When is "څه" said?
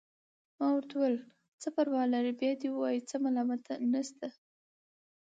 1.61-1.67, 3.09-3.15